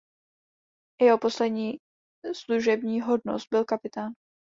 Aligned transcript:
Jeho 1.01 1.17
poslední 1.17 1.77
služební 2.33 3.01
hodnost 3.01 3.47
byl 3.51 3.65
kapitán. 3.65 4.13